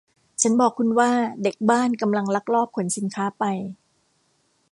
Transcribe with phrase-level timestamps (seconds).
[0.41, 1.11] ฉันบอกคุณว่า
[1.43, 3.43] เด็กบ้านกำลังลักลอบขนสินค้าไป